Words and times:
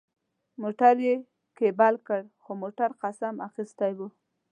موټر 0.61 0.95
یې 1.05 1.15
کېبل 1.57 1.93
کړ، 2.07 2.21
خو 2.43 2.51
موټر 2.61 2.89
قسم 3.03 3.35
اخیستی 3.49 3.91
و. 3.97 3.99